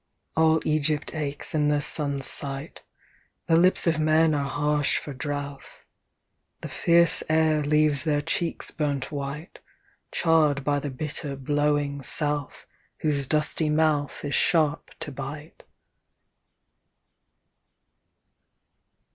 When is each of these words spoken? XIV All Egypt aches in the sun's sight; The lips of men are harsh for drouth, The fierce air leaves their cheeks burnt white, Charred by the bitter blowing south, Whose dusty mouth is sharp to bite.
XIV 0.35 0.41
All 0.41 0.59
Egypt 0.65 1.13
aches 1.13 1.53
in 1.53 1.67
the 1.67 1.79
sun's 1.79 2.25
sight; 2.25 2.81
The 3.45 3.55
lips 3.55 3.85
of 3.85 3.99
men 3.99 4.33
are 4.33 4.49
harsh 4.49 4.97
for 4.97 5.13
drouth, 5.13 5.85
The 6.61 6.69
fierce 6.69 7.21
air 7.29 7.61
leaves 7.61 8.03
their 8.03 8.23
cheeks 8.23 8.71
burnt 8.71 9.11
white, 9.11 9.59
Charred 10.11 10.63
by 10.63 10.79
the 10.79 10.89
bitter 10.89 11.35
blowing 11.35 12.01
south, 12.01 12.65
Whose 13.01 13.27
dusty 13.27 13.69
mouth 13.69 14.25
is 14.25 14.33
sharp 14.33 14.89
to 15.01 15.11
bite. 15.11 15.61